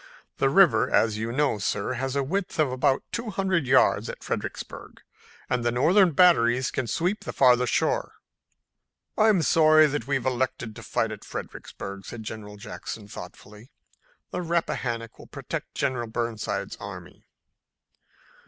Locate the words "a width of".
2.15-2.71